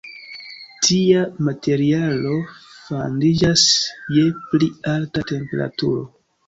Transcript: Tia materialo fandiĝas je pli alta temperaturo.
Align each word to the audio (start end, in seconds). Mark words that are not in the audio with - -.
Tia 0.87 1.19
materialo 1.49 2.33
fandiĝas 2.79 3.67
je 4.19 4.27
pli 4.49 4.75
alta 4.97 5.29
temperaturo. 5.37 6.07